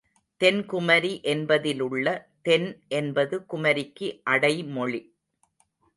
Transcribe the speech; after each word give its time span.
தென்குமரி 0.41 1.11
என்பதிலுள்ள 1.23 2.07
தென் 2.41 2.67
என்பது 2.89 3.37
குமரிக்கு 3.49 4.09
அடைமொழி. 4.23 5.01